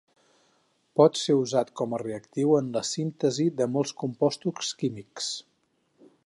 Pot 1.01 1.19
ser 1.23 1.35
usat 1.41 1.69
com 1.81 1.93
reactiu 2.03 2.55
en 2.61 2.71
la 2.79 2.83
síntesi 2.93 3.45
de 3.61 3.69
molts 3.77 3.95
compostos 4.05 4.73
químics. 4.81 5.31